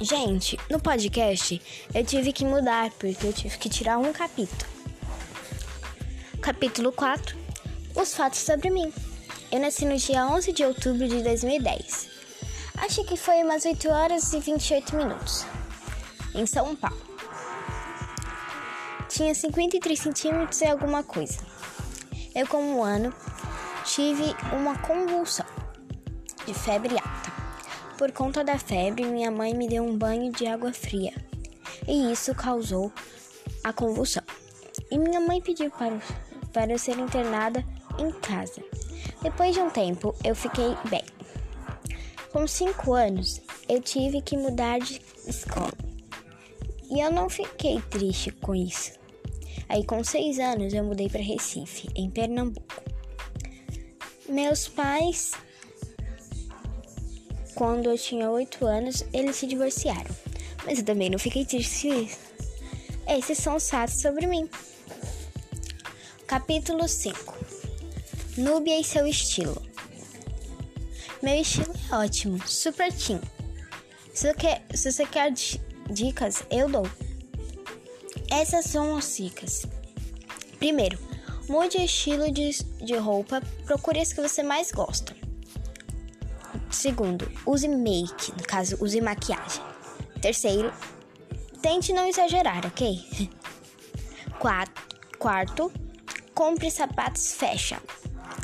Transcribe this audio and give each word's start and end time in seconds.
Gente, 0.00 0.56
no 0.70 0.78
podcast 0.78 1.60
eu 1.92 2.04
tive 2.04 2.32
que 2.32 2.44
mudar 2.44 2.88
porque 2.92 3.26
eu 3.26 3.32
tive 3.32 3.58
que 3.58 3.68
tirar 3.68 3.98
um 3.98 4.12
capítulo. 4.12 4.70
Capítulo 6.40 6.92
4 6.92 7.36
Os 7.96 8.14
fatos 8.14 8.38
sobre 8.38 8.70
mim. 8.70 8.92
Eu 9.50 9.58
nasci 9.58 9.84
no 9.84 9.96
dia 9.96 10.24
11 10.24 10.52
de 10.52 10.64
outubro 10.64 11.08
de 11.08 11.20
2010. 11.20 12.08
Acho 12.76 13.02
que 13.02 13.16
foi 13.16 13.42
umas 13.42 13.64
8 13.64 13.88
horas 13.88 14.32
e 14.32 14.38
28 14.38 14.94
minutos. 14.94 15.44
Em 16.32 16.46
São 16.46 16.76
Paulo. 16.76 17.02
Tinha 19.08 19.34
53 19.34 19.98
centímetros 19.98 20.60
e 20.60 20.66
alguma 20.66 21.02
coisa. 21.02 21.44
Eu, 22.36 22.46
como 22.46 22.78
um 22.78 22.84
ano, 22.84 23.12
tive 23.84 24.32
uma 24.52 24.78
convulsão 24.78 25.46
de 26.46 26.54
febre 26.54 26.94
alta. 26.94 27.37
Por 27.98 28.12
conta 28.12 28.44
da 28.44 28.56
febre, 28.56 29.04
minha 29.04 29.28
mãe 29.28 29.52
me 29.52 29.66
deu 29.66 29.82
um 29.82 29.98
banho 29.98 30.30
de 30.30 30.46
água 30.46 30.72
fria 30.72 31.12
e 31.84 32.12
isso 32.12 32.32
causou 32.32 32.92
a 33.64 33.72
convulsão. 33.72 34.22
E 34.88 34.96
minha 34.96 35.20
mãe 35.20 35.42
pediu 35.42 35.68
para, 35.68 35.98
para 36.52 36.70
eu 36.70 36.78
ser 36.78 36.96
internada 36.96 37.64
em 37.98 38.12
casa. 38.12 38.62
Depois 39.20 39.52
de 39.52 39.60
um 39.60 39.68
tempo, 39.68 40.14
eu 40.22 40.36
fiquei 40.36 40.76
bem. 40.88 41.02
Com 42.30 42.46
cinco 42.46 42.92
anos, 42.92 43.40
eu 43.68 43.82
tive 43.82 44.22
que 44.22 44.36
mudar 44.36 44.78
de 44.78 45.02
escola. 45.26 45.72
E 46.88 47.00
eu 47.00 47.10
não 47.10 47.28
fiquei 47.28 47.80
triste 47.90 48.30
com 48.30 48.54
isso. 48.54 48.92
Aí, 49.68 49.84
com 49.84 50.04
seis 50.04 50.38
anos, 50.38 50.72
eu 50.72 50.84
mudei 50.84 51.08
para 51.08 51.20
Recife, 51.20 51.88
em 51.96 52.08
Pernambuco. 52.08 52.80
Meus 54.28 54.68
pais 54.68 55.32
quando 57.58 57.90
eu 57.90 57.98
tinha 57.98 58.30
8 58.30 58.64
anos, 58.64 59.04
eles 59.12 59.34
se 59.34 59.44
divorciaram. 59.44 60.14
Mas 60.64 60.78
eu 60.78 60.84
também 60.84 61.10
não 61.10 61.18
fiquei 61.18 61.44
triste. 61.44 62.16
Esses 63.04 63.36
são 63.38 63.56
os 63.56 63.68
fatos 63.68 64.00
sobre 64.00 64.28
mim. 64.28 64.48
Capítulo 66.24 66.86
5 66.86 67.36
Núbia 68.36 68.78
e 68.78 68.84
seu 68.84 69.08
estilo. 69.08 69.60
Meu 71.20 71.34
estilo 71.34 71.74
é 71.90 71.96
ótimo, 71.96 72.40
super 72.46 72.92
teen. 72.92 73.20
Se 74.14 74.28
você 74.28 74.34
quer, 74.34 74.62
se 74.72 74.92
você 74.92 75.04
quer 75.04 75.32
dicas, 75.90 76.44
eu 76.52 76.68
dou. 76.68 76.88
Essas 78.30 78.66
são 78.66 78.96
as 78.96 79.16
dicas. 79.16 79.66
Primeiro, 80.60 80.96
mude 81.48 81.76
o 81.76 81.82
estilo 81.82 82.30
de, 82.30 82.50
de 82.84 82.94
roupa, 82.94 83.42
procure 83.64 83.98
as 83.98 84.12
que 84.12 84.20
você 84.20 84.44
mais 84.44 84.70
gosta. 84.70 85.18
Segundo, 86.70 87.30
use 87.46 87.68
make, 87.68 88.32
no 88.32 88.42
caso, 88.44 88.76
use 88.80 89.00
maquiagem. 89.00 89.62
Terceiro, 90.20 90.72
tente 91.62 91.92
não 91.92 92.06
exagerar, 92.06 92.66
ok? 92.66 93.30
Quarto, 95.18 95.72
compre 96.34 96.70
sapatos 96.70 97.32
fashion. 97.32 97.78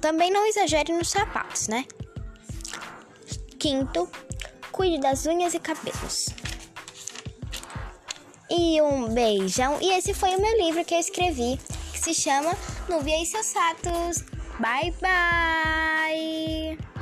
Também 0.00 0.30
não 0.30 0.46
exagere 0.46 0.92
nos 0.92 1.10
sapatos, 1.10 1.68
né? 1.68 1.84
Quinto, 3.58 4.08
cuide 4.72 4.98
das 4.98 5.26
unhas 5.26 5.54
e 5.54 5.58
cabelos. 5.58 6.28
E 8.50 8.80
um 8.80 9.08
beijão. 9.12 9.78
E 9.80 9.92
esse 9.92 10.14
foi 10.14 10.36
o 10.36 10.40
meu 10.40 10.56
livro 10.58 10.84
que 10.84 10.94
eu 10.94 11.00
escrevi, 11.00 11.58
que 11.92 11.98
se 11.98 12.14
chama 12.14 12.56
Nuvem 12.88 13.22
e 13.22 13.26
seus 13.26 13.52
fatos. 13.52 14.24
Bye 14.60 14.94
bye! 15.00 16.95